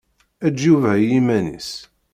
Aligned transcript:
Eǧǧ 0.47 0.57
Yuba 0.67 0.91
i 0.97 1.05
yiman-is. 1.09 1.71